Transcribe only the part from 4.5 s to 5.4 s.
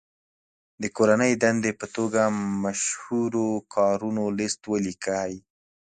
ولیکئ.